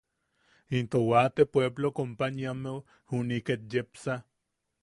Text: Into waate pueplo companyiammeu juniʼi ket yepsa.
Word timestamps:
Into 0.77 0.99
waate 1.11 1.43
pueplo 1.51 1.87
companyiammeu 1.99 2.79
juniʼi 3.09 3.45
ket 3.47 3.61
yepsa. 3.71 4.15